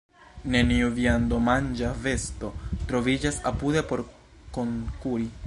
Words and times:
Neniu 0.53 0.87
viandomanĝa 0.95 1.91
besto 2.07 2.51
troviĝas 2.93 3.39
apude 3.53 3.87
por 3.93 4.05
konkuri. 4.59 5.33